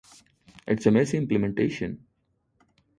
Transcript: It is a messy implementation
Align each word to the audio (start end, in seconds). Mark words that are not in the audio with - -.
It 0.65 0.79
is 0.79 0.87
a 0.87 0.91
messy 0.91 1.17
implementation 1.17 2.07